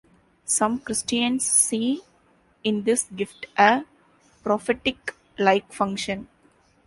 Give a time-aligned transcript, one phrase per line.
[0.45, 2.01] Some Christians see
[2.63, 3.83] in this gift a
[4.41, 6.27] prophetic-like function.